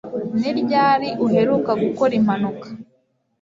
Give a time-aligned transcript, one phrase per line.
[0.39, 2.67] Ni ryari uheruka gukora impanuka